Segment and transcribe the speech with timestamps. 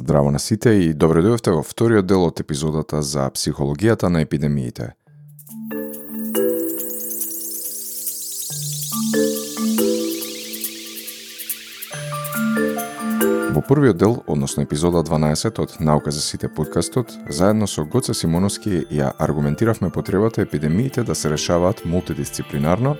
[0.00, 4.94] Здраво на сите и добро дојдовте во вториот дел од епизодата за психологијата на епидемиите.
[13.52, 18.86] Во првиот дел, односно епизода 12 од Наука за сите подкастот, заедно со Гоце Симоновски
[18.88, 22.96] ја аргументиравме потребата епидемиите да се решаваат мултидисциплинарно,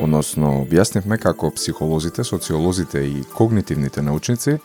[0.00, 4.60] односно објаснивме како психолозите, социолозите и когнитивните научници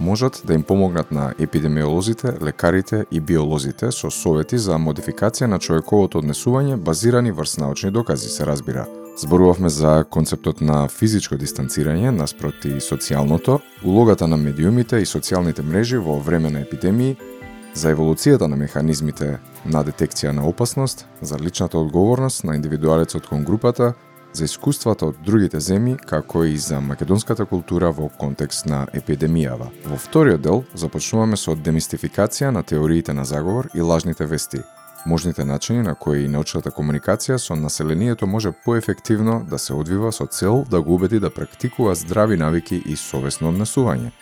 [0.00, 6.18] можат да им помогнат на епидемиолозите, лекарите и биолозите со совети за модификација на човековото
[6.22, 8.86] однесување базирани врз научни докази, се разбира.
[9.16, 16.18] Зборувавме за концептот на физичко дистанцирање наспроти социјалното, улогата на медиумите и социјалните мрежи во
[16.18, 17.16] време на епидемии,
[17.74, 23.94] за еволуцијата на механизмите на детекција на опасност, за личната одговорност на индивидуалецот кон групата
[24.32, 29.70] за искуствата од другите земји, како и за македонската култура во контекст на епидемијава.
[29.86, 34.62] Во вториот дел започнуваме со демистификација на теориите на заговор и лажните вести,
[35.06, 40.64] можните начини на кои научната комуникација со населението може поефективно да се одвива со цел
[40.70, 44.12] да го убеди да практикува здрави навики и совесно однесување.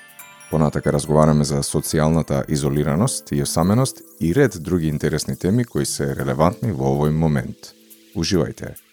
[0.51, 6.73] Понатака разговараме за социјалната изолираност и осаменост и ред други интересни теми кои се релевантни
[6.73, 7.75] во овој момент.
[8.17, 8.88] Уживајте!